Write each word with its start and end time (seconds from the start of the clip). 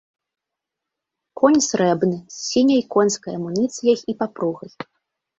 Конь 1.41 1.59
срэбны 1.67 2.17
з 2.35 2.37
сіняй 2.51 2.81
конскай 2.95 3.33
амуніцыяй 3.41 3.97
і 4.15 4.17
папругай. 4.23 4.71